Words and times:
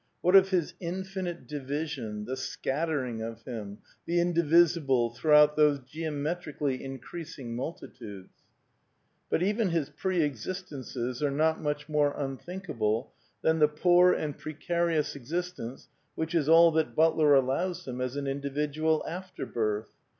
What 0.21 0.35
of 0.35 0.49
his 0.49 0.73
infinite 0.79 1.45
division, 1.45 2.25
tibe 2.25 2.37
scattering 2.39 3.21
of 3.21 3.43
him, 3.43 3.77
the 4.07 4.19
indivisible, 4.19 5.11
throughout 5.11 5.55
those 5.55 5.77
geometrically 5.81 6.83
increasing 6.83 7.55
multitudes? 7.55 8.33
But 9.29 9.43
even 9.43 9.69
his 9.69 9.91
pre 9.91 10.23
existences 10.23 11.21
are 11.21 11.29
not 11.29 11.61
much 11.61 11.87
more 11.87 12.15
imthink 12.15 12.67
able 12.67 13.13
than 13.43 13.59
the 13.59 13.67
poor 13.67 14.11
and 14.11 14.35
precarious 14.35 15.15
existence 15.15 15.87
which 16.15 16.33
is 16.33 16.49
all 16.49 16.71
that 16.71 16.95
Butler 16.95 17.35
allows 17.35 17.87
him 17.87 18.01
as 18.01 18.15
an 18.15 18.25
individual 18.25 19.05
after 19.07 19.45
birth. 19.45 19.91